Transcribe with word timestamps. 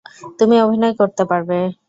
তুমি 0.39 0.55
অভিনয় 0.61 0.93
করতে 0.99 1.23
পারবে। 1.25 1.57